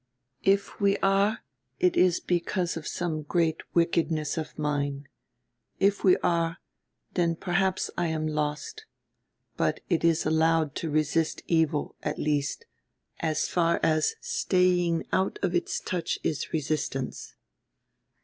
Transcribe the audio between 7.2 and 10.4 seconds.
perhaps I am lost. But it is